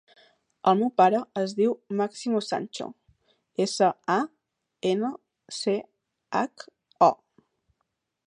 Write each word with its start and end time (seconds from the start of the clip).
El 0.69 0.77
meu 0.77 0.87
pare 1.01 1.17
es 1.41 1.51
diu 1.57 1.73
Máximo 1.99 2.41
Sancho: 2.45 2.87
essa, 3.67 3.91
a, 4.15 4.17
ena, 4.93 5.13
ce, 5.59 5.77
hac, 6.41 6.67
o. 7.09 7.13